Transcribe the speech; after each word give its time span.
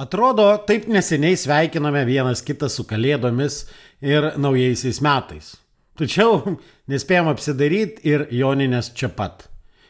Atrodo, 0.00 0.46
taip 0.64 0.86
neseniai 0.88 1.36
sveikiname 1.36 2.06
vienas 2.08 2.40
kitą 2.40 2.70
su 2.72 2.86
kalėdomis 2.88 3.66
ir 4.00 4.30
naujaisiais 4.40 5.00
metais. 5.04 5.50
Tačiau 6.00 6.54
nespėjom 6.92 7.28
apsidaryti 7.28 8.08
ir 8.08 8.24
joninės 8.32 8.94
čia 8.96 9.10
pat. 9.12 9.44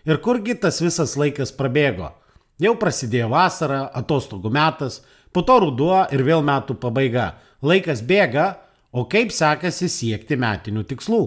Ir 0.09 0.19
kurgi 0.25 0.57
tas 0.59 0.81
visas 0.83 1.15
laikas 1.21 1.55
prabėgo? 1.55 2.09
Jau 2.59 2.75
prasidėjo 2.81 3.29
vasara, 3.31 3.85
atostogų 4.01 4.51
metas, 4.51 4.99
po 5.31 5.45
to 5.47 5.61
ruduo 5.63 6.03
ir 6.11 6.25
vėl 6.27 6.43
metų 6.43 6.75
pabaiga. 6.83 7.29
Laikas 7.63 8.03
bėga, 8.03 8.49
o 8.91 9.07
kaip 9.07 9.31
sekasi 9.31 9.87
siekti 9.87 10.35
metinių 10.35 10.89
tikslų? 10.91 11.23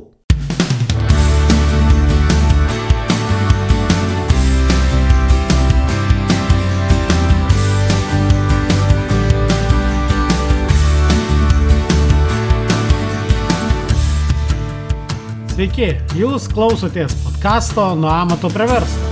Sveiki, 15.64 15.94
jūs 16.20 16.50
klausotės 16.52 17.14
podkasto 17.24 17.84
Nuo 17.96 18.10
amato 18.12 18.50
prie 18.52 18.66
verslo, 18.68 19.12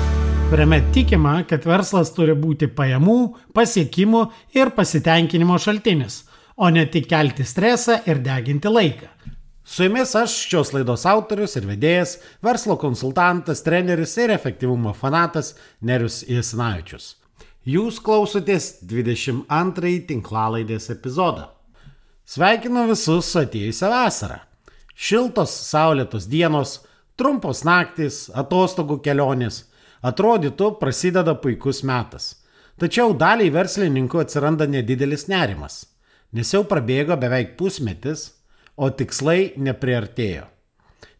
kuriame 0.49 0.81
tikima, 0.91 1.37
kad 1.47 1.63
verslas 1.63 2.11
turi 2.11 2.33
būti 2.35 2.67
pajamų, 2.75 3.15
pasiekimų 3.55 4.25
ir 4.59 4.73
pasitenkinimo 4.75 5.55
šaltinis, 5.55 6.17
o 6.59 6.67
ne 6.67 6.83
tik 6.91 7.07
kelti 7.07 7.47
stresą 7.47 8.01
ir 8.03 8.19
deginti 8.25 8.67
laiką. 8.67 9.07
Su 9.63 9.87
jumis 9.87 10.11
aš 10.19 10.35
šios 10.51 10.73
laidos 10.75 11.07
autorius 11.07 11.55
ir 11.55 11.69
vedėjas, 11.71 12.17
verslo 12.43 12.75
konsultantas, 12.83 13.63
treneris 13.63 14.19
ir 14.19 14.35
efektyvumo 14.35 14.91
fanatas 14.91 15.53
Nerius 15.79 16.19
Jasinavičius. 16.27 17.13
Jūs 17.63 18.03
klausotės 18.03 18.73
22 18.83 19.97
tinklalaidės 20.11 20.91
epizodą. 20.99 21.47
Sveikinu 22.27 22.89
visus 22.91 23.31
su 23.31 23.45
atėjusią 23.47 23.95
vasarą. 23.95 24.43
Šiltos 24.95 25.53
saulėtos 25.69 26.27
dienos, 26.29 26.81
trumpos 27.19 27.63
naktys, 27.67 28.27
atostogų 28.35 28.99
kelionės. 29.05 29.65
Atrodytų, 30.01 30.75
prasideda 30.79 31.35
puikus 31.37 31.83
metas. 31.85 32.41
Tačiau 32.81 33.13
daliai 33.13 33.51
verslininkų 33.53 34.23
atsiranda 34.23 34.65
nedidelis 34.65 35.27
nerimas, 35.29 35.83
nes 36.33 36.49
jau 36.49 36.63
prabėgo 36.65 37.13
beveik 37.21 37.53
pusmetis, 37.59 38.31
o 38.73 38.89
tikslai 38.89 39.53
nepriartėjo. 39.61 40.47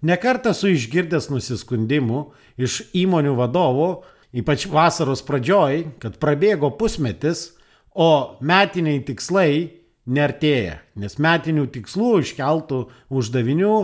Nekartą 0.01 0.55
esu 0.55 0.71
išgirdęs 0.73 1.29
nusiskundimų 1.29 2.23
iš 2.57 2.79
įmonių 2.97 3.35
vadovų, 3.37 3.89
ypač 4.33 4.65
vasaros 4.71 5.21
pradžioj, 5.27 5.83
kad 6.01 6.17
prabėgo 6.17 6.71
pusmetis, 6.79 7.51
o 7.93 8.39
metiniai 8.41 9.03
tikslai 9.05 9.80
neartėja, 10.05 10.79
nes 10.95 11.17
metinių 11.21 11.67
tikslų 11.73 12.13
iškeltų 12.23 12.81
uždavinių 13.09 13.75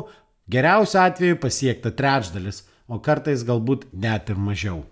geriausiu 0.52 1.02
atveju 1.04 1.40
pasiekta 1.42 1.92
trečdalis, 1.92 2.64
o 2.88 3.02
kartais 3.04 3.44
galbūt 3.44 3.90
net 3.92 4.30
ir 4.32 4.40
mažiau. 4.40 4.86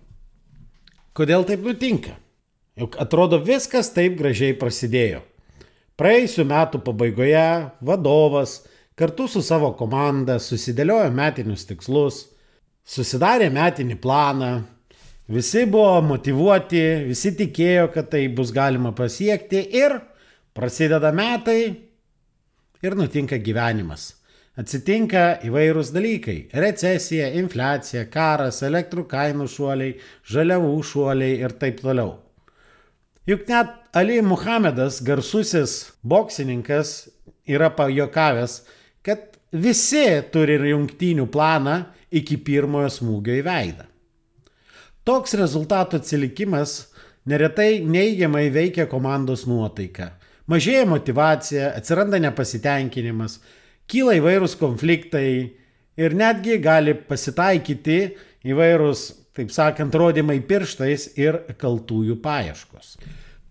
Kodėl 1.16 1.46
taip 1.48 1.64
nutinka? 1.64 2.18
Juk 2.76 2.98
atrodo 3.00 3.40
viskas 3.40 3.94
taip 3.96 4.18
gražiai 4.20 4.56
prasidėjo. 4.60 5.22
Praėjusiu 5.96 6.44
metu 6.44 6.82
pabaigoje 6.84 7.72
vadovas 7.88 8.58
kartu 9.00 9.30
su 9.32 9.40
savo 9.44 9.70
komanda 9.80 10.36
susidėliojo 10.44 11.08
metinius 11.16 11.64
tikslus, 11.70 12.18
susidarė 12.84 13.48
metinį 13.56 13.96
planą, 14.04 14.50
visi 15.32 15.64
buvo 15.72 16.02
motivuoti, 16.04 16.84
visi 17.08 17.32
tikėjo, 17.40 17.88
kad 17.96 18.12
tai 18.12 18.26
bus 18.28 18.52
galima 18.56 18.92
pasiekti 18.96 19.64
ir 19.80 20.02
Prasideda 20.56 21.10
metai 21.12 21.64
ir 22.80 22.94
nutinka 22.96 23.36
gyvenimas. 23.44 24.14
Atsitinka 24.56 25.42
įvairūs 25.44 25.90
dalykai- 25.92 26.38
recesija, 26.64 27.28
infliacija, 27.36 28.06
karas, 28.08 28.62
elektrų 28.64 29.04
kainų 29.04 29.50
šuoliai, 29.52 29.98
žaliavų 30.24 30.78
šuoliai 30.80 31.42
ir 31.44 31.58
taip 31.60 31.82
toliau. 31.82 32.16
Juk 33.28 33.50
net 33.50 33.68
Ali 33.94 34.22
Muhamedas, 34.22 35.02
garsusis 35.04 35.92
boksininkas, 36.02 37.10
yra 37.46 37.70
pajokavęs, 37.70 38.62
kad 39.04 39.38
visi 39.52 40.24
turi 40.32 40.56
jungtinių 40.72 41.28
planą 41.28 41.86
iki 42.12 42.38
pirmojo 42.38 42.88
smūgio 42.88 43.42
į 43.42 43.44
veidą. 43.44 43.86
Toks 45.04 45.34
rezultatų 45.34 46.00
atsilikimas 46.00 46.94
neretai 47.26 47.84
neigiamai 47.84 48.50
veikia 48.50 48.86
komandos 48.88 49.44
nuotaiką 49.46 50.14
mažėja 50.52 50.86
motivacija, 50.90 51.74
atsiranda 51.78 52.20
nepasitenkinimas, 52.22 53.40
kyla 53.92 54.18
įvairūs 54.20 54.58
konfliktai 54.60 55.28
ir 55.98 56.18
netgi 56.18 56.58
gali 56.64 56.96
pasitaikyti 56.98 58.00
įvairūs, 58.46 59.06
taip 59.36 59.52
sakant, 59.52 59.96
rodymai 59.96 60.40
pirštais 60.48 61.14
ir 61.20 61.42
kaltųjų 61.60 62.20
paieškos. 62.24 62.96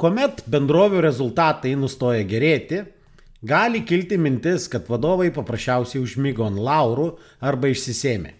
Kuomet 0.00 0.42
bendrovių 0.50 1.02
rezultatai 1.04 1.74
nustoja 1.78 2.24
gerėti, 2.26 2.82
gali 3.46 3.84
kilti 3.86 4.18
mintis, 4.18 4.66
kad 4.72 4.88
vadovai 4.90 5.30
paprasčiausiai 5.34 6.02
užmygo 6.02 6.46
ant 6.48 6.58
laurų 6.58 7.12
arba 7.44 7.70
išsisėmė. 7.70 8.32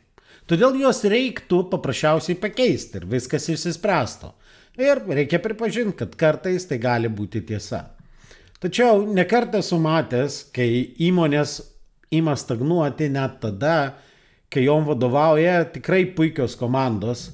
Todėl 0.51 0.77
juos 0.77 1.01
reiktų 1.09 1.63
paprasčiausiai 1.73 2.37
pakeisti 2.41 3.01
ir 3.01 3.07
viskas 3.09 3.47
išsispręstų. 3.49 4.33
Ir 4.83 5.01
reikia 5.07 5.39
pripažinti, 5.41 5.97
kad 6.03 6.17
kartais 6.21 6.67
tai 6.69 6.81
gali 6.83 7.09
būti 7.09 7.45
tiesa. 7.47 7.94
Tačiau 8.65 9.03
nekartą 9.13 9.61
esu 9.61 9.77
matęs, 9.77 10.39
kai 10.57 10.97
įmonės 11.05 11.59
ima 12.17 12.33
stagnuoti 12.33 13.11
net 13.13 13.35
tada, 13.43 13.99
kai 14.49 14.63
jom 14.65 14.87
vadovauja 14.89 15.67
tikrai 15.75 16.07
puikios 16.17 16.55
komandos 16.57 17.27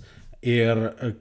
ir 0.43 0.81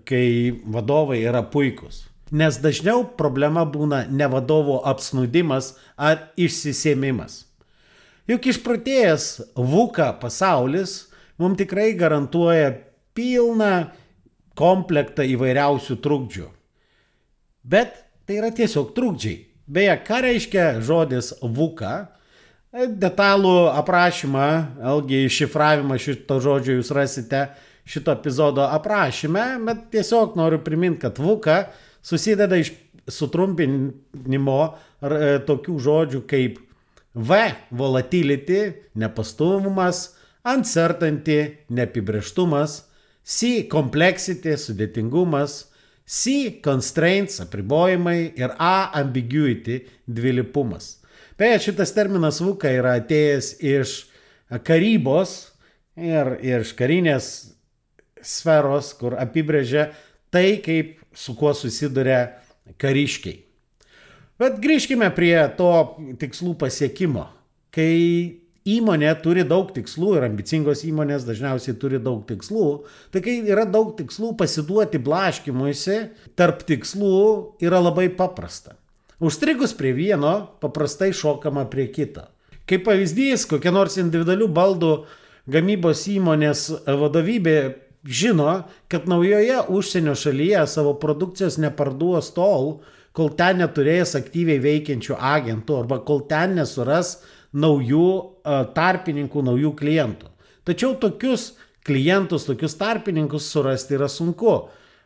kai 0.09 0.49
vadovai 0.65 1.19
yra 1.29 1.43
puikus. 1.53 2.07
Nes 2.33 2.57
dažniau 2.57 3.03
problema 3.19 3.67
būna 3.69 4.07
ne 4.09 4.25
vadovo 4.33 4.79
apsnūdimas 4.89 5.75
ar 5.93 6.31
išsisėmimas. 6.41 7.43
Juk 8.25 8.47
išprotėjęs 8.49 9.27
VUKA 9.57 10.15
pasaulis 10.23 10.95
mums 11.37 11.61
tikrai 11.61 11.91
garantuoja 11.99 12.71
pilną 13.13 13.91
komplektą 14.57 15.27
įvairiausių 15.35 15.99
trukdžių. 16.01 16.49
Bet 17.61 17.93
tai 18.25 18.41
yra 18.41 18.49
tiesiog 18.57 18.95
trukdžiai. 18.97 19.48
Beje, 19.69 19.93
ką 20.01 20.17
reiškia 20.25 20.63
žodis 20.81 21.27
VUKA? 21.45 22.09
Detalų 22.73 23.69
aprašymą, 23.77 24.47
vėlgi 24.81 25.19
iššifravimą 25.27 25.97
šito 26.01 26.39
žodžio 26.41 26.79
jūs 26.79 26.89
rasite 26.93 27.43
šito 27.89 28.13
epizodo 28.17 28.65
aprašyme, 28.65 29.43
bet 29.67 29.83
tiesiog 29.93 30.33
noriu 30.37 30.57
priminti, 30.65 31.03
kad 31.05 31.21
VUKA 31.21 31.59
susideda 32.01 32.57
iš 32.57 32.73
sutrumpinimo 33.09 34.57
e, 34.65 35.37
tokių 35.45 35.77
žodžių 35.85 36.23
kaip 36.29 36.57
V- 37.13 37.39
volatility, 37.81 38.73
nepastovumas, 38.97 40.15
uncertainty, 40.45 41.39
neapibrieštumas, 41.69 42.83
C- 43.21 43.61
complexity, 43.75 44.57
sudėtingumas, 44.57 45.68
C- 46.09 46.49
constraints, 46.65 47.37
apribojimai 47.39 48.33
ir 48.35 48.55
A- 48.57 48.89
ambiguity, 49.01 49.85
dvilipumas. 50.07 50.97
Beje, 51.37 51.59
šitas 51.69 51.93
terminas 51.93 52.41
VUKA 52.41 52.71
yra 52.73 52.95
atėjęs 52.97 53.51
iš 53.61 54.07
karybos 54.65 55.51
ir, 55.95 56.33
iš 56.41 56.73
karinės 56.73 57.53
sferos, 58.25 58.89
kur 58.97 59.13
apibrėžia 59.21 59.91
tai, 60.33 60.57
kaip 60.65 60.97
su 61.13 61.35
kuo 61.37 61.53
susiduria 61.53 62.41
kariškiai. 62.81 63.43
Bet 64.39 64.57
grįžkime 64.63 65.13
prie 65.13 65.37
to 65.57 65.71
tikslų 66.17 66.55
pasiekimo. 66.57 67.27
Kai 67.69 68.41
įmonė 68.77 69.11
turi 69.23 69.45
daug 69.47 69.69
tikslų 69.75 70.15
ir 70.17 70.25
ambicingos 70.27 70.83
įmonės 70.87 71.25
dažniausiai 71.27 71.77
turi 71.79 71.99
daug 72.03 72.21
tikslų, 72.29 72.67
tai 73.13 73.21
kai 73.25 73.37
yra 73.47 73.65
daug 73.69 73.93
tikslų 73.97 74.33
pasiduoti 74.39 75.01
blaškimuisi 75.03 75.99
tarp 76.39 76.65
tikslų 76.67 77.19
yra 77.63 77.81
labai 77.83 78.09
paprasta. 78.13 78.75
Užstrigus 79.19 79.73
prie 79.75 79.91
vieno, 79.95 80.33
paprastai 80.63 81.11
šokama 81.15 81.65
prie 81.71 81.89
kito. 81.91 82.23
Kaip 82.69 82.85
pavyzdys, 82.85 83.47
kokia 83.49 83.73
nors 83.75 83.97
individualių 83.99 84.47
baldų 84.55 84.93
gamybos 85.49 86.05
įmonės 86.11 86.67
vadovybė 86.85 87.57
žino, 88.05 88.63
kad 88.87 89.09
naujoje 89.09 89.57
užsienio 89.67 90.15
šalyje 90.15 90.63
savo 90.71 90.93
produkcijos 91.01 91.57
neparduos 91.59 92.31
tol, 92.35 92.79
kol 93.11 93.33
ten 93.35 93.59
neturės 93.59 94.15
aktyviai 94.15 94.61
veikiančių 94.63 95.17
agentų 95.17 95.81
arba 95.81 95.99
kol 96.05 96.23
ten 96.29 96.55
nesuras 96.59 97.17
naujų 97.53 98.09
tarpininkų, 98.75 99.43
naujų 99.45 99.73
klientų. 99.79 100.29
Tačiau 100.67 100.93
tokius 101.01 101.53
klientus, 101.87 102.45
tokius 102.45 102.75
tarpininkus 102.77 103.49
surasti 103.49 103.97
yra 103.97 104.09
sunku, 104.11 104.53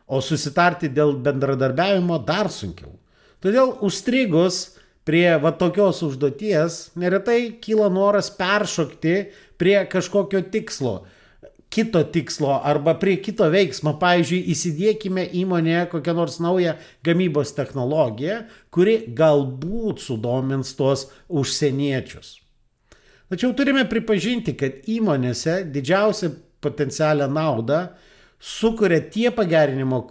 o 0.04 0.20
susitarti 0.20 0.90
dėl 0.92 1.14
bendradarbiavimo 1.24 2.18
dar 2.26 2.50
sunkiau. 2.52 2.92
Todėl 3.40 3.72
užstrigus 3.84 4.74
prie 5.04 5.36
va 5.40 5.52
tokios 5.56 6.02
užduoties 6.04 6.96
neretai 7.00 7.54
kyla 7.64 7.90
noras 7.92 8.30
peršokti 8.32 9.16
prie 9.60 9.78
kažkokio 9.88 10.42
tikslo 10.52 11.02
kito 11.74 12.04
tikslo 12.14 12.52
arba 12.62 12.94
prie 13.00 13.16
kito 13.22 13.48
veiksmo. 13.50 13.96
Pavyzdžiui, 13.98 14.44
įsidėkime 14.54 15.26
įmonėje 15.42 15.88
kokią 15.96 16.14
nors 16.14 16.38
naują 16.42 16.76
gamybos 17.06 17.54
technologiją, 17.56 18.44
kuri 18.74 19.00
galbūt 19.18 20.04
sudomins 20.04 20.72
tuos 20.78 21.08
užsieniečius. 21.28 22.38
Tačiau 23.32 23.54
turime 23.58 23.82
pripažinti, 23.90 24.54
kad 24.54 24.84
įmonėse 24.90 25.64
didžiausią 25.74 26.30
potencialią 26.64 27.26
naudą 27.32 27.80
sukuria 28.38 29.00
tie 29.10 29.30
pagerinimo 29.34 30.02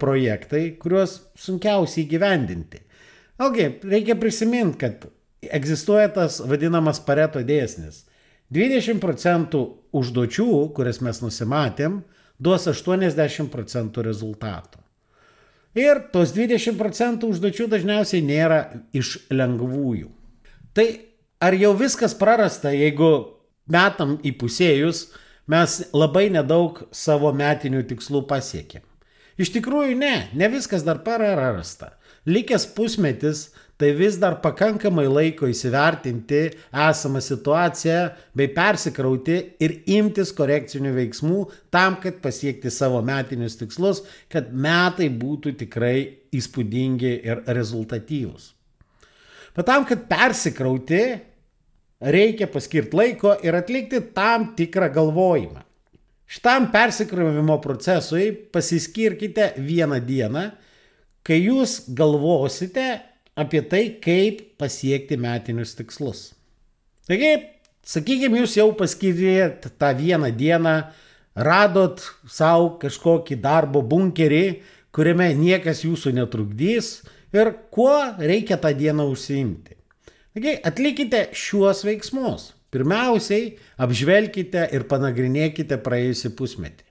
projektai, 0.00 0.76
kuriuos 0.80 1.18
sunkiausiai 1.40 2.06
gyvendinti. 2.10 2.84
Vėlgi, 3.38 3.68
reikia 3.88 4.18
prisiminti, 4.18 4.78
kad 4.82 5.08
egzistuoja 5.42 6.10
tas 6.14 6.40
vadinamas 6.44 7.00
pareto 7.04 7.42
dėsnis. 7.46 8.04
20 8.54 9.00
procentų 9.02 9.62
užduočių, 9.92 10.50
kurias 10.76 11.02
mes 11.04 11.20
nusimatėm, 11.20 12.02
duos 12.40 12.64
80 12.70 13.50
procentų 13.52 14.04
rezultatų. 14.06 14.80
Ir 15.78 16.00
tos 16.14 16.32
20 16.32 16.78
procentų 16.78 17.32
užduočių 17.34 17.68
dažniausiai 17.70 18.22
nėra 18.24 18.60
iš 18.96 19.18
lengvųjų. 19.30 20.08
Tai 20.72 20.86
ar 21.44 21.54
jau 21.58 21.74
viskas 21.76 22.16
prarasta, 22.18 22.72
jeigu 22.72 23.36
metam 23.68 24.16
įpusėjus 24.24 25.08
mes 25.48 25.78
labai 25.92 26.28
nedaug 26.32 26.80
savo 26.90 27.34
metinių 27.36 27.84
tikslų 27.90 28.24
pasiekėm? 28.30 28.84
Iš 29.38 29.52
tikrųjų 29.54 29.94
ne, 30.00 30.14
ne 30.34 30.48
viskas 30.50 30.82
dar 30.86 31.04
prarasta. 31.04 31.92
Likęs 32.26 32.64
pusmetis 32.74 33.50
tai 33.78 33.92
vis 33.94 34.18
dar 34.18 34.40
pakankamai 34.42 35.06
laiko 35.06 35.46
įsivertinti 35.46 36.40
esamą 36.88 37.22
situaciją 37.22 38.00
bei 38.36 38.50
persikrauti 38.50 39.36
ir 39.62 39.76
imtis 39.94 40.32
korekcinių 40.34 40.92
veiksmų 40.96 41.44
tam, 41.70 42.00
kad 42.02 42.18
pasiekti 42.24 42.72
savo 42.74 42.98
metinius 43.06 43.54
tikslus, 43.60 44.02
kad 44.28 44.50
metai 44.50 45.06
būtų 45.14 45.54
tikrai 45.62 45.96
įspūdingi 46.34 47.12
ir 47.30 47.44
rezultatyvūs. 47.46 48.50
Bet 49.54 49.66
tam, 49.70 49.86
kad 49.86 50.04
persikrauti, 50.10 51.02
reikia 52.02 52.50
paskirti 52.50 52.98
laiko 52.98 53.36
ir 53.46 53.56
atlikti 53.58 54.02
tam 54.14 54.52
tikrą 54.58 54.90
galvojimą. 54.94 55.62
Šitam 56.28 56.66
persikrovimo 56.74 57.56
procesui 57.62 58.32
pasiskirkite 58.52 59.54
vieną 59.64 60.02
dieną, 60.04 60.42
kai 61.24 61.38
jūs 61.46 61.86
galvosite 61.96 62.88
apie 63.38 63.62
tai, 63.62 63.84
kaip 64.02 64.42
pasiekti 64.60 65.18
metinius 65.20 65.76
tikslus. 65.78 66.32
Taigi, 67.08 67.30
sakykime, 67.86 68.42
jūs 68.42 68.58
jau 68.58 68.72
paskirėt 68.76 69.70
tą 69.80 69.92
vieną 69.96 70.32
dieną, 70.36 70.74
radot 71.38 72.02
savo 72.26 72.74
kažkokį 72.82 73.38
darbo 73.40 73.84
bunkerį, 73.86 74.44
kuriame 74.92 75.30
niekas 75.38 75.84
jūsų 75.86 76.16
netrukdys 76.18 76.92
ir 77.36 77.52
kuo 77.70 77.94
reikia 78.18 78.58
tą 78.60 78.74
dieną 78.74 79.06
užsiimti. 79.12 79.78
Taigi, 80.34 80.58
atlikite 80.66 81.28
šiuos 81.36 81.84
veiksmus. 81.86 82.52
Pirmiausiai, 82.68 83.54
apžvelkite 83.80 84.66
ir 84.76 84.84
panagrinėkite 84.90 85.78
praėjusį 85.80 86.34
pusmetį. 86.36 86.84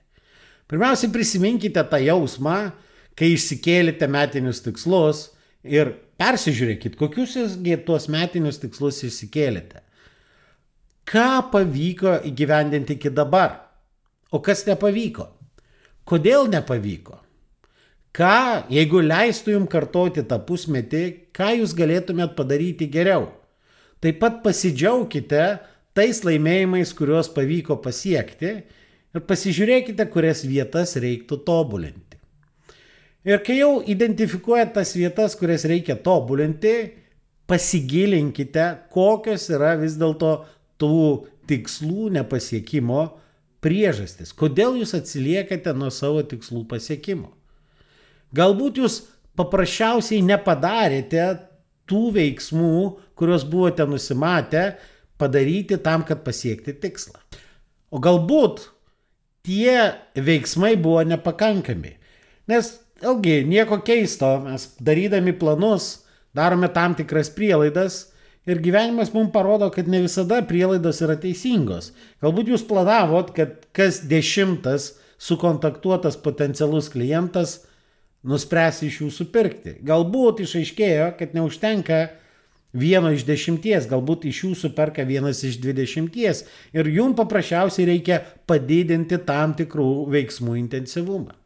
Pirmiausiai 0.68 1.12
prisiminkite 1.14 1.84
tą 1.86 2.00
jausmą, 2.02 2.72
kai 3.14 3.30
išsikėlėte 3.36 4.08
metinius 4.10 4.64
tikslus 4.64 5.28
ir 5.64 5.96
Persižiūrėkit, 6.18 6.96
kokius 6.98 7.36
jūsgi 7.38 7.76
tuos 7.86 8.08
metinius 8.10 8.58
tikslus 8.58 9.04
išsikėlėte. 9.06 9.84
Ką 11.06 11.28
pavyko 11.52 12.16
įgyvendinti 12.26 12.96
iki 12.98 13.12
dabar, 13.14 13.54
o 14.34 14.40
kas 14.42 14.64
nepavyko. 14.66 15.28
Kodėl 16.08 16.50
nepavyko? 16.50 17.20
Ką, 18.18 18.66
jeigu 18.72 19.04
leistų 19.04 19.54
jums 19.54 19.70
kartoti 19.70 20.24
tą 20.26 20.40
pusmetį, 20.42 21.04
ką 21.30 21.52
jūs 21.60 21.76
galėtumėt 21.78 22.34
padaryti 22.34 22.88
geriau? 22.90 23.28
Taip 24.02 24.18
pat 24.18 24.42
pasidžiaugkite 24.42 25.44
tais 25.94 26.24
laimėjimais, 26.26 26.90
kuriuos 26.98 27.30
pavyko 27.30 27.78
pasiekti 27.84 28.52
ir 28.58 29.26
pasižiūrėkite, 29.30 30.10
kurias 30.10 30.42
vietas 30.42 30.96
reiktų 30.98 31.44
tobulinti. 31.46 32.07
Ir 33.28 33.42
kai 33.44 33.58
jau 33.58 33.82
identifikuojate 33.84 34.72
tas 34.78 34.94
vietas, 34.96 35.34
kurias 35.36 35.66
reikia 35.68 35.98
tobulinti, 36.00 36.74
pasigilinkite, 37.48 38.64
kokios 38.92 39.48
yra 39.52 39.74
vis 39.80 39.98
dėlto 40.00 40.32
tų 40.80 41.00
tikslų 41.48 42.08
nepasiekimo 42.16 43.02
priežastis. 43.64 44.32
Kodėl 44.36 44.78
jūs 44.80 44.94
atsiliekate 44.96 45.74
nuo 45.76 45.90
savo 45.92 46.22
tikslų 46.24 46.64
pasiekimo? 46.70 47.34
Galbūt 48.36 48.80
jūs 48.80 49.00
paprasčiausiai 49.38 50.22
nepadarėte 50.24 51.28
tų 51.88 52.02
veiksmų, 52.16 52.72
kuriuos 53.18 53.46
buvote 53.48 53.86
nusimatę 53.88 54.64
padaryti 55.20 55.78
tam, 55.84 56.04
kad 56.06 56.24
pasiekti 56.24 56.76
tikslą. 56.80 57.20
O 57.92 58.00
galbūt 58.00 58.66
tie 59.48 59.94
veiksmai 60.16 60.76
buvo 60.80 61.02
nepakankami. 61.08 61.96
Nes 62.48 62.76
vėlgi 63.02 63.42
nieko 63.48 63.80
keisto, 63.86 64.36
mes 64.44 64.68
darydami 64.82 65.34
planus 65.38 66.04
darome 66.36 66.68
tam 66.74 66.94
tikras 66.98 67.30
prielaidas 67.34 68.08
ir 68.48 68.60
gyvenimas 68.64 69.12
mums 69.14 69.32
parodo, 69.32 69.68
kad 69.74 69.88
ne 69.88 70.02
visada 70.04 70.40
prielaidos 70.46 71.02
yra 71.04 71.18
teisingos. 71.20 71.92
Galbūt 72.24 72.52
jūs 72.52 72.64
planavot, 72.68 73.32
kad 73.36 73.66
kas 73.76 74.02
dešimtas 74.08 74.94
sukontaktuotas 75.18 76.16
potencialus 76.22 76.88
klientas 76.92 77.58
nuspręs 78.28 78.82
iš 78.86 79.02
jūsų 79.02 79.28
pirkti. 79.34 79.74
Galbūt 79.86 80.42
išaiškėjo, 80.44 81.10
kad 81.18 81.34
neužtenka 81.36 82.00
vieno 82.78 83.12
iš 83.14 83.24
dešimties, 83.28 83.88
galbūt 83.90 84.28
iš 84.28 84.44
jūsų 84.44 84.72
perka 84.76 85.06
vienas 85.08 85.42
iš 85.46 85.58
dvidešimties 85.62 86.44
ir 86.76 86.90
jums 86.92 87.18
paprasčiausiai 87.18 87.88
reikia 87.94 88.22
padidinti 88.48 89.20
tam 89.28 89.54
tikrų 89.58 90.08
veiksmų 90.14 90.58
intensyvumą. 90.62 91.36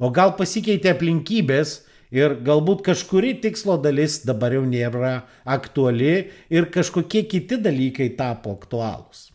O 0.00 0.08
gal 0.16 0.32
pasikeitė 0.38 0.94
aplinkybės 0.94 1.80
ir 2.10 2.38
galbūt 2.46 2.80
kažkuri 2.86 3.34
tikslo 3.42 3.76
dalis 3.84 4.22
dabar 4.26 4.54
jau 4.56 4.62
nėra 4.66 5.20
aktuali 5.44 6.30
ir 6.48 6.70
kažkokie 6.72 7.26
kiti 7.28 7.60
dalykai 7.60 8.08
tapo 8.16 8.54
aktualūs. 8.56 9.28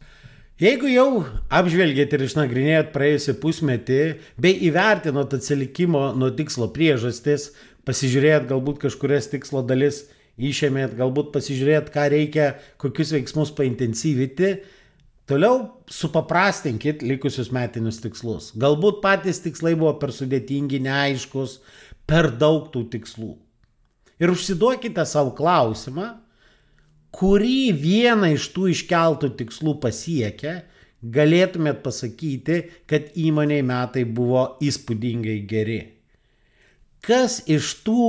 Jeigu 0.55 0.87
jau 0.87 1.25
apžvelgėt 1.51 2.13
ir 2.15 2.25
išnagrinėjot 2.29 2.93
praėjusią 2.95 3.35
pusmetį 3.41 4.01
bei 4.39 4.55
įvertinot 4.69 5.33
atsilikimo 5.35 6.13
nuo 6.15 6.29
tikslo 6.31 6.69
priežastis, 6.71 7.49
pasižiūrėjot 7.85 8.47
galbūt 8.53 8.79
kažkurias 8.85 9.27
tikslo 9.33 9.61
dalis 9.67 10.05
išėmėt, 10.39 10.95
galbūt 10.95 11.33
pasižiūrėt, 11.35 11.91
ką 11.91 12.07
reikia, 12.11 12.47
kokius 12.81 13.11
veiksmus 13.15 13.51
paintensyvinti, 13.55 14.55
Toliau 15.25 15.81
supaprastinkit 15.89 17.01
likusius 17.01 17.49
metinius 17.53 17.97
tikslus. 18.03 18.51
Galbūt 18.61 18.99
patys 19.01 19.41
tikslai 19.41 19.73
buvo 19.73 19.95
per 19.97 20.13
sudėtingi, 20.13 20.83
neaiškus, 20.85 21.57
per 22.05 22.29
daug 22.37 22.67
tų 22.73 22.83
tikslų. 22.93 23.31
Ir 24.21 24.31
užsiduokite 24.31 25.03
savo 25.09 25.33
klausimą, 25.35 26.11
kurį 27.15 27.73
vieną 27.79 28.35
iš 28.35 28.51
tų 28.53 28.69
iškeltų 28.75 29.31
tikslų 29.39 29.75
pasiekę, 29.83 30.55
galėtumėt 31.15 31.81
pasakyti, 31.85 32.61
kad 32.89 33.09
įmoniai 33.17 33.65
metai 33.65 34.05
buvo 34.05 34.45
įspūdingai 34.63 35.39
geri. 35.49 35.81
Kas 37.05 37.41
iš 37.49 37.73
tų 37.85 38.05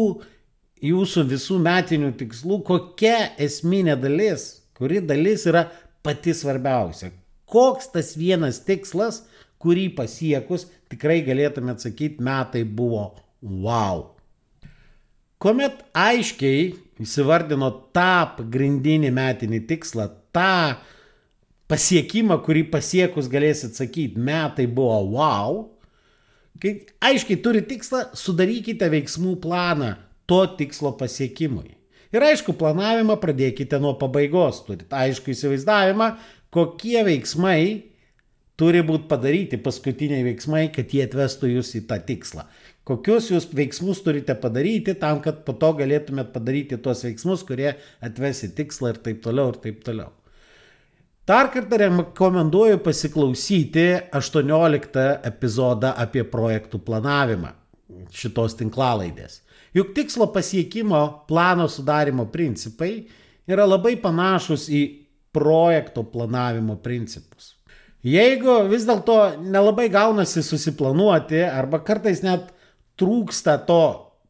jūsų 0.84 1.26
visų 1.32 1.58
metinių 1.64 2.12
tikslų, 2.20 2.60
kokia 2.68 3.32
esminė 3.40 3.96
dalis, 4.00 4.48
kuri 4.76 5.00
dalis 5.04 5.46
yra 5.48 5.66
pati 6.06 6.34
svarbiausia. 6.34 7.10
Koks 7.50 7.90
tas 7.94 8.14
vienas 8.18 8.60
tikslas, 8.66 9.24
kurį 9.62 9.90
pasiekus 9.98 10.68
tikrai 10.90 11.20
galėtume 11.26 11.74
atsakyti, 11.74 12.22
metai 12.22 12.64
buvo 12.66 13.08
wow. 13.42 14.12
Kuomet 15.42 15.82
aiškiai 15.92 16.70
įsivardino 17.02 17.68
tą 17.94 18.36
pagrindinį 18.38 19.10
metinį 19.14 19.60
tikslą, 19.68 20.08
tą 20.32 20.78
pasiekimą, 21.70 22.38
kurį 22.46 22.66
pasiekus 22.72 23.28
galėsit 23.30 23.76
sakyti, 23.76 24.22
metai 24.22 24.68
buvo 24.70 25.00
wow, 25.16 25.58
kai 26.62 26.78
aiškiai 27.04 27.40
turi 27.44 27.62
tikslą, 27.68 28.06
sudarykite 28.16 28.88
veiksmų 28.92 29.36
planą 29.42 29.96
to 30.30 30.40
tikslo 30.58 30.94
pasiekimui. 30.98 31.74
Ir 32.14 32.22
aišku, 32.22 32.54
planavimą 32.58 33.16
pradėkite 33.22 33.80
nuo 33.82 33.96
pabaigos. 33.98 34.62
Turite 34.66 34.94
aišku 34.94 35.32
įsivaizdavimą, 35.34 36.12
kokie 36.54 37.00
veiksmai 37.06 37.60
turi 38.56 38.82
būti 38.86 39.08
padaryti, 39.10 39.60
paskutiniai 39.60 40.24
veiksmai, 40.26 40.68
kad 40.74 40.92
jie 40.94 41.04
atvestų 41.06 41.56
jūs 41.56 41.74
į 41.80 41.86
tą 41.90 42.00
tikslą. 42.06 42.46
kokius 42.86 43.32
jūs 43.32 43.48
veiksmus 43.50 43.98
turite 44.04 44.36
padaryti 44.38 44.94
tam, 44.94 45.18
kad 45.22 45.42
po 45.44 45.56
to 45.58 45.72
galėtumėt 45.80 46.30
padaryti 46.34 46.78
tuos 46.78 47.02
veiksmus, 47.02 47.42
kurie 47.42 47.72
atves 48.00 48.44
į 48.46 48.52
tikslą 48.60 48.94
ir 48.94 49.00
taip 49.02 49.24
toliau 49.24 49.50
ir 49.50 49.58
taip 49.64 49.82
toliau. 49.84 50.12
Dar 51.26 51.50
kartą 51.50 51.80
rekomenduoju 51.82 52.78
pasiklausyti 52.86 53.86
18 54.14 55.06
epizodą 55.26 55.90
apie 55.98 56.22
projektų 56.22 56.78
planavimą 56.86 57.50
šitos 58.14 58.54
tinklalaidės. 58.60 59.40
Juk 59.76 59.92
tikslo 59.92 60.30
pasiekimo 60.32 61.26
plano 61.28 61.66
sudarimo 61.68 62.30
principai 62.32 63.02
yra 63.44 63.66
labai 63.68 63.98
panašus 64.00 64.70
į 64.72 64.82
projekto 65.36 66.06
planavimo 66.08 66.78
principus. 66.80 67.52
Jeigu 68.06 68.62
vis 68.70 68.86
dėlto 68.88 69.18
nelabai 69.42 69.90
gaunasi 69.92 70.40
susiplanuoti 70.46 71.42
arba 71.44 71.82
kartais 71.84 72.22
net 72.24 72.48
trūksta 72.96 73.58
to 73.68 73.82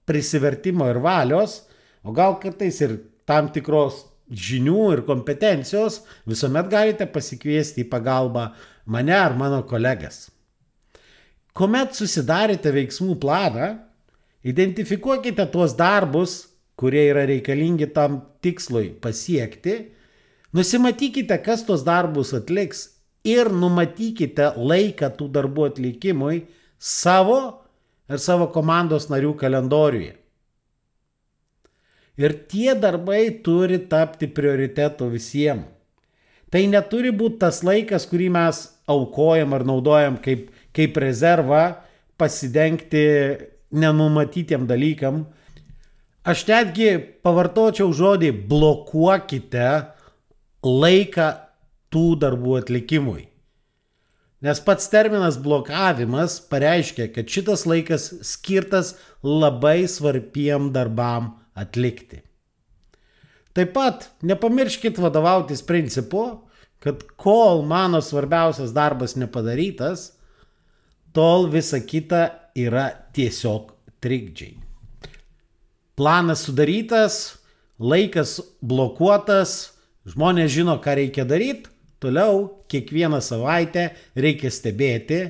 prisivertimo 0.09 0.89
ir 0.91 0.99
valios, 1.05 1.61
o 2.03 2.15
gal 2.17 2.39
kartais 2.43 2.81
ir 2.83 2.97
tam 3.29 3.53
tikros 3.55 4.03
žinių 4.27 4.87
ir 4.97 5.03
kompetencijos, 5.07 6.01
visuomet 6.27 6.71
galite 6.73 7.07
pasikviesti 7.07 7.85
į 7.85 7.91
pagalbą 7.91 8.49
mane 8.91 9.15
ar 9.15 9.37
mano 9.39 9.63
kolegas. 9.69 10.27
Komet 11.57 11.95
susidarėte 11.97 12.73
veiksmų 12.75 13.15
planą, 13.23 13.69
identifikuokite 14.47 15.47
tuos 15.51 15.75
darbus, 15.79 16.39
kurie 16.79 17.09
yra 17.11 17.25
reikalingi 17.27 17.89
tam 17.95 18.21
tikslui 18.45 18.93
pasiekti, 19.03 19.79
nusimatykite, 20.55 21.39
kas 21.43 21.65
tuos 21.67 21.83
darbus 21.87 22.35
atliks 22.37 22.85
ir 23.27 23.51
numatykite 23.51 24.53
laiką 24.57 25.11
tų 25.19 25.31
darbų 25.35 25.71
atlikimui 25.73 26.45
savo 26.79 27.41
ir 28.07 28.23
savo 28.23 28.47
komandos 28.55 29.09
narių 29.11 29.35
kalendoriuje. 29.41 30.15
Ir 32.17 32.33
tie 32.49 32.73
darbai 32.81 33.43
turi 33.45 33.83
tapti 33.91 34.29
prioritetu 34.33 35.11
visiems. 35.13 35.67
Tai 36.47 36.63
neturi 36.71 37.11
būti 37.11 37.41
tas 37.43 37.59
laikas, 37.67 38.07
kurį 38.07 38.31
mes 38.33 38.61
aukojam 38.89 39.53
ar 39.53 39.65
naudojam 39.67 40.15
kaip, 40.23 40.47
kaip 40.73 40.97
rezervą 41.03 41.65
pasidengti 42.17 43.03
nenumatytiem 43.71 44.67
dalykam. 44.67 45.25
Aš 46.27 46.43
netgi 46.49 46.91
pavartočiau 47.23 47.93
žodį 47.95 48.33
blokuokite 48.51 49.69
laiką 50.67 51.31
tų 51.95 52.07
darbų 52.23 52.61
atlikimui. 52.61 53.27
Nes 54.45 54.61
pats 54.61 54.91
terminas 54.93 55.39
blokavimas 55.41 56.41
pareiškia, 56.51 57.09
kad 57.15 57.31
šitas 57.31 57.65
laikas 57.67 58.11
skirtas 58.27 58.95
labai 59.25 59.87
svarbiem 59.89 60.69
darbam 60.75 61.33
atlikti. 61.57 62.21
Taip 63.57 63.73
pat 63.73 64.11
nepamirškit 64.21 64.99
vadovautis 65.01 65.63
principu, 65.65 66.27
kad 66.85 67.01
kol 67.17 67.63
mano 67.65 68.03
svarbiausias 68.05 68.75
darbas 68.77 69.17
nepadarytas, 69.17 70.11
tol 71.17 71.49
visa 71.49 71.81
kita 71.81 72.46
yra 72.57 72.89
tiesiog 73.17 73.73
trikdžiai. 74.03 74.57
Planas 75.97 76.43
sudarytas, 76.45 77.39
laikas 77.81 78.39
blokuotas, 78.61 79.75
žmonės 80.09 80.53
žino, 80.53 80.77
ką 80.81 80.99
reikia 81.01 81.25
daryti, 81.29 81.71
Toliau 81.99 82.67
kiekvieną 82.69 83.23
savaitę 83.25 83.89
reikia 84.17 84.51
stebėti 84.53 85.21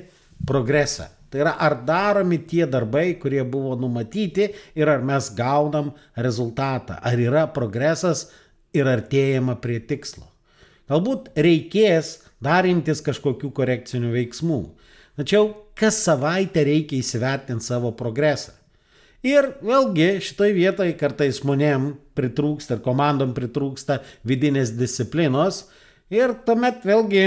progresą. 0.47 1.07
Tai 1.31 1.41
yra, 1.43 1.53
ar 1.59 1.77
daromi 1.87 2.41
tie 2.47 2.65
darbai, 2.67 3.15
kurie 3.19 3.43
buvo 3.47 3.75
numatyti 3.79 4.49
ir 4.75 4.91
ar 4.91 5.03
mes 5.03 5.29
gaunam 5.35 5.93
rezultatą, 6.15 6.99
ar 7.03 7.19
yra 7.19 7.45
progresas 7.51 8.27
ir 8.75 8.87
artėjama 8.87 9.57
prie 9.63 9.79
tikslo. 9.79 10.27
Galbūt 10.87 11.31
reikės 11.35 12.13
darintis 12.43 13.03
kažkokių 13.03 13.51
korekcinių 13.55 14.11
veiksmų. 14.13 14.61
Tačiau 15.17 15.49
kas 15.77 15.97
savaitę 16.05 16.63
reikia 16.67 17.01
įsivertinti 17.01 17.65
savo 17.65 17.91
progresą. 17.97 18.53
Ir 19.25 19.49
vėlgi 19.65 20.19
šitoj 20.21 20.53
vietoje 20.53 20.93
kartais 20.97 21.41
žmonėm 21.41 21.89
pritrūksta 22.17 22.77
ir 22.77 22.83
komandom 22.85 23.33
pritrūksta 23.35 23.99
vidinės 24.29 24.75
disciplinos, 24.77 25.65
Ir 26.07 26.31
tuomet 26.47 26.85
vėlgi 26.87 27.23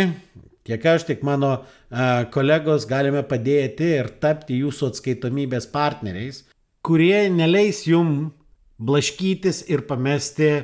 tiek 0.65 0.85
aš, 0.89 1.05
tiek 1.05 1.25
mano 1.27 1.51
a, 1.53 2.25
kolegos 2.33 2.87
galime 2.89 3.21
padėti 3.29 3.91
ir 3.99 4.09
tapti 4.23 4.57
jūsų 4.63 4.89
atskaitomybės 4.95 5.67
partneriais, 5.73 6.45
kurie 6.81 7.29
neleis 7.29 7.83
jum 7.89 8.31
blaškytis 8.81 9.67
ir 9.69 9.85
pamesti 9.89 10.63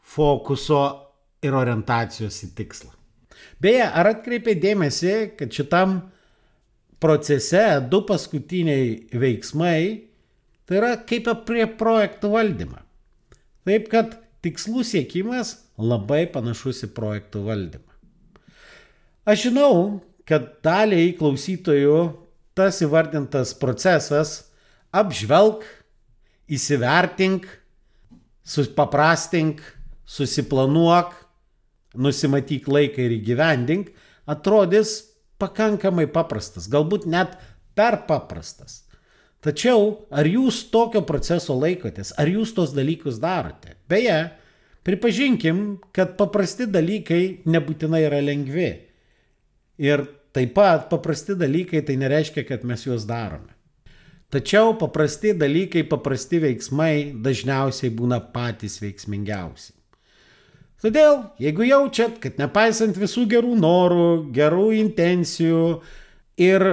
fokuso 0.00 0.84
ir 1.44 1.56
orientacijos 1.60 2.40
į 2.46 2.54
tikslą. 2.56 2.94
Beje, 3.60 3.84
ar 3.84 4.14
atkreipė 4.14 4.56
dėmesį, 4.62 5.14
kad 5.36 5.52
šitam 5.52 5.98
procese 7.02 7.64
du 7.90 8.02
paskutiniai 8.06 9.08
veiksmai 9.14 9.80
tai 10.68 10.80
yra 10.80 10.94
kaip 11.08 11.30
prie 11.48 11.64
projektų 11.80 12.32
valdymą. 12.34 12.82
Taip 13.68 13.88
kad 13.92 14.18
tikslų 14.44 14.84
siekimas 14.86 15.56
labai 15.78 16.26
panašus 16.32 16.84
į 16.86 16.90
projektų 16.96 17.44
valdymą. 17.46 17.84
Aš 19.28 19.48
žinau, 19.48 20.00
kad 20.28 20.58
daliai 20.64 21.12
klausytojų 21.16 21.98
tas 22.56 22.80
įvardintas 22.84 23.54
procesas 23.56 24.48
apžvelg, 24.92 25.64
įsivertink, 26.48 27.46
supaprastink, 28.44 29.60
susiplanuok, 30.08 31.12
nusimatyk 31.96 32.68
laiką 32.68 33.04
ir 33.04 33.18
įgyvendink, 33.18 33.92
atrodys 34.28 35.07
pakankamai 35.38 36.08
paprastas, 36.10 36.68
galbūt 36.70 37.06
net 37.10 37.38
per 37.78 38.02
paprastas. 38.08 38.82
Tačiau 39.44 40.08
ar 40.10 40.26
jūs 40.26 40.64
tokio 40.72 41.04
proceso 41.06 41.54
laikotės, 41.54 42.10
ar 42.18 42.26
jūs 42.26 42.52
tos 42.56 42.74
dalykus 42.74 43.20
darote? 43.22 43.76
Beje, 43.90 44.32
pripažinkim, 44.86 45.78
kad 45.94 46.16
paprasti 46.18 46.66
dalykai 46.66 47.44
nebūtinai 47.46 48.02
yra 48.08 48.18
lengvi. 48.24 48.72
Ir 49.78 50.02
taip 50.34 50.56
pat 50.58 50.88
paprasti 50.90 51.38
dalykai 51.38 51.84
tai 51.86 51.94
nereiškia, 52.02 52.42
kad 52.48 52.66
mes 52.66 52.82
juos 52.82 53.06
darome. 53.06 53.54
Tačiau 54.28 54.74
paprasti 54.76 55.32
dalykai, 55.38 55.86
paprasti 55.88 56.42
veiksmai 56.42 57.14
dažniausiai 57.24 57.94
būna 57.94 58.18
patys 58.34 58.76
veiksmingiausi. 58.82 59.77
Todėl, 60.78 61.24
jeigu 61.42 61.64
jaučiat, 61.66 62.20
kad 62.22 62.36
nepaisant 62.38 62.98
visų 62.98 63.24
gerų 63.30 63.56
norų, 63.58 64.10
gerų 64.34 64.68
intencijų 64.78 65.62
ir 66.38 66.64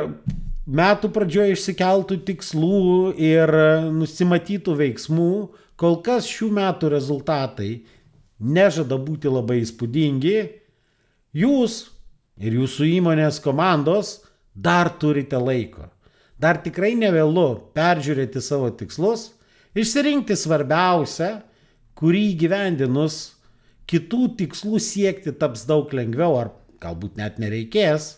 metų 0.65 1.09
pradžioje 1.13 1.55
išsikeltų 1.55 2.19
tikslų 2.27 3.15
ir 3.17 3.49
nusimatytų 3.95 4.75
veiksmų, 4.77 5.31
kol 5.81 5.97
kas 6.05 6.29
šių 6.29 6.51
metų 6.53 6.93
rezultatai 6.93 7.71
nežada 8.37 8.99
būti 9.01 9.31
labai 9.31 9.63
įspūdingi, 9.63 10.37
jūs 11.33 11.81
ir 12.37 12.57
jūsų 12.61 12.89
įmonės 12.99 13.41
komandos 13.41 14.19
dar 14.53 14.91
turite 15.01 15.39
laiko. 15.41 15.89
Dar 16.37 16.59
tikrai 16.61 16.93
nevėlu 16.99 17.71
peržiūrėti 17.73 18.41
savo 18.43 18.69
tikslus, 18.69 19.31
išsirinkti 19.73 20.35
svarbiausią, 20.37 21.39
kurį 21.95 22.25
gyvendinus 22.37 23.34
kitų 23.89 24.35
tikslų 24.41 24.81
siekti 24.81 25.33
taps 25.35 25.65
daug 25.69 25.91
lengviau 25.93 26.37
ar 26.39 26.53
galbūt 26.83 27.17
net 27.19 27.41
nereikės. 27.41 28.15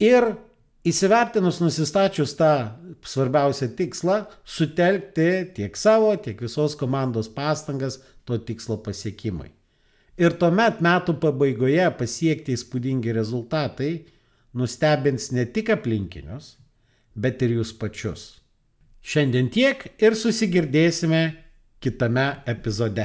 Ir 0.00 0.32
Įsivertinus 0.80 1.58
nusistačius 1.60 2.32
tą 2.38 2.70
svarbiausią 3.04 3.66
tikslą, 3.76 4.22
sutelkti 4.48 5.26
tiek 5.52 5.76
savo, 5.76 6.14
tiek 6.16 6.40
visos 6.40 6.72
komandos 6.80 7.28
pastangas 7.28 7.98
to 8.24 8.38
tikslo 8.40 8.78
pasiekimui. 8.80 9.50
Ir 10.16 10.32
tuomet 10.40 10.80
metų 10.80 11.18
pabaigoje 11.20 11.84
pasiekti 12.00 12.56
įspūdingi 12.56 13.12
rezultatai 13.12 13.90
nustebins 14.56 15.28
ne 15.36 15.44
tik 15.52 15.68
aplinkinius, 15.76 16.54
bet 17.12 17.44
ir 17.44 17.58
jūs 17.58 17.74
pačius. 17.76 18.40
Šiandien 19.04 19.52
tiek 19.52 19.84
ir 20.00 20.16
susigirdėsime 20.16 21.24
kitame 21.80 22.28
epizode. 22.48 23.04